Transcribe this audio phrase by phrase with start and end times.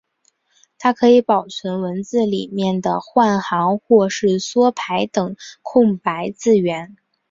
[0.79, 6.97] 它可以保存文字里面的换行或是缩排等空白字元。